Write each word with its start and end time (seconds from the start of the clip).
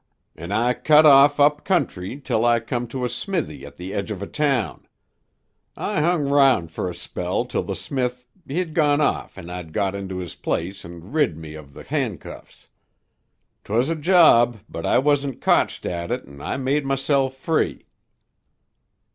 "An' 0.35 0.51
I 0.51 0.73
cut 0.73 1.05
off 1.05 1.39
up 1.39 1.63
country 1.63 2.19
till 2.19 2.43
I 2.43 2.59
come 2.59 2.87
to 2.87 3.05
a 3.05 3.07
smithy 3.07 3.63
at 3.67 3.77
the 3.77 3.93
edge 3.93 4.09
of 4.09 4.23
a 4.23 4.25
town. 4.25 4.87
I 5.77 6.01
hung 6.01 6.27
round 6.27 6.71
fer 6.71 6.89
a 6.89 6.95
spell 6.95 7.45
till 7.45 7.61
the 7.61 7.75
smith 7.75 8.27
hed 8.49 8.73
gone 8.73 8.99
off 8.99 9.37
an' 9.37 9.51
I 9.51 9.61
got 9.61 9.93
into 9.93 10.17
his 10.17 10.33
place 10.33 10.83
an' 10.83 11.11
rid 11.11 11.37
me 11.37 11.53
of 11.53 11.75
the 11.75 11.83
handcuffs. 11.83 12.67
'Twas 13.63 13.89
a 13.89 13.95
job, 13.95 14.61
but 14.67 14.87
I 14.87 14.97
wasn't 14.97 15.39
kotched 15.39 15.85
at 15.85 16.09
it 16.09 16.25
an' 16.25 16.41
I 16.41 16.57
made 16.57 16.83
myself 16.83 17.35
free." 17.35 17.85